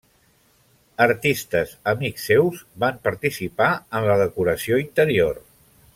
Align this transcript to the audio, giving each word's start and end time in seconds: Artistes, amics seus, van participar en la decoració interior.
Artistes, 1.05 1.75
amics 1.93 2.25
seus, 2.31 2.63
van 2.85 2.99
participar 3.09 3.69
en 4.01 4.09
la 4.11 4.17
decoració 4.23 4.85
interior. 4.87 5.43